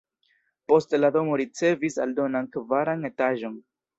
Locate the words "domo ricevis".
1.17-1.99